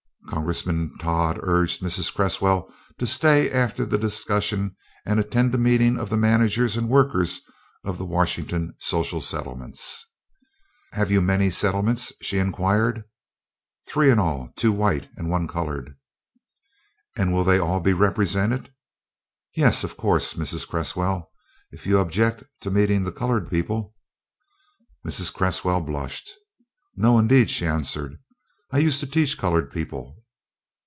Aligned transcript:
Congressmen 0.29 0.97
Todd 0.97 1.37
urged 1.43 1.81
Mrs. 1.81 2.13
Cresswell 2.13 2.71
to 2.97 3.05
stay 3.05 3.51
after 3.51 3.85
the 3.85 3.97
discussion 3.97 4.77
and 5.05 5.19
attend 5.19 5.53
a 5.53 5.57
meeting 5.57 5.99
of 5.99 6.09
the 6.09 6.15
managers 6.15 6.77
and 6.77 6.87
workers 6.87 7.41
of 7.83 7.97
the 7.97 8.05
Washington 8.05 8.73
social 8.79 9.19
settlements. 9.19 10.05
"Have 10.93 11.11
you 11.11 11.19
many 11.21 11.49
settlements?" 11.49 12.13
she 12.21 12.39
inquired. 12.39 13.03
"Three 13.89 14.09
in 14.09 14.19
all 14.19 14.53
two 14.55 14.71
white 14.71 15.09
and 15.17 15.29
one 15.29 15.49
colored." 15.49 15.97
"And 17.17 17.33
will 17.33 17.43
they 17.43 17.59
all 17.59 17.81
be 17.81 17.91
represented?" 17.93 18.71
"Yes, 19.55 19.83
of 19.83 19.97
course, 19.97 20.35
Mrs. 20.35 20.65
Cresswell. 20.65 21.29
If 21.73 21.85
you 21.85 21.99
object 21.99 22.45
to 22.61 22.71
meeting 22.71 23.03
the 23.03 23.11
colored 23.11 23.49
people" 23.49 23.95
Mrs. 25.05 25.33
Cresswell 25.33 25.81
blushed. 25.81 26.31
"No, 26.95 27.19
indeed," 27.19 27.49
she 27.49 27.65
answered; 27.65 28.17
"I 28.73 28.77
used 28.77 29.01
to 29.01 29.07
teach 29.07 29.37
colored 29.37 29.69
people." 29.69 30.15